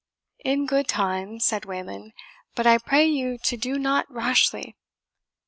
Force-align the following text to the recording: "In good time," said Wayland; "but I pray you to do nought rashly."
"In 0.43 0.65
good 0.65 0.87
time," 0.87 1.39
said 1.39 1.65
Wayland; 1.65 2.13
"but 2.55 2.65
I 2.65 2.79
pray 2.79 3.05
you 3.05 3.37
to 3.43 3.55
do 3.55 3.77
nought 3.77 4.11
rashly." 4.11 4.75